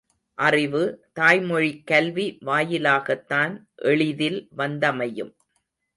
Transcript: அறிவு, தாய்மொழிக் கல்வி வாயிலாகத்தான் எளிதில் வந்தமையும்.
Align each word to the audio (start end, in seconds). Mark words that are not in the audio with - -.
அறிவு, 0.37 1.05
தாய்மொழிக் 1.19 1.83
கல்வி 1.85 2.37
வாயிலாகத்தான் 2.45 3.53
எளிதில் 3.75 4.49
வந்தமையும். 4.57 5.33